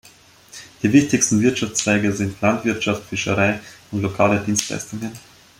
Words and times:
Die 0.81 0.91
wichtigsten 0.93 1.41
Wirtschaftszweige 1.41 2.11
sind 2.11 2.41
Landwirtschaft, 2.41 3.03
Fischerei 3.03 3.59
und 3.91 4.01
lokale 4.01 4.39
Dienstleistungen. 4.43 5.11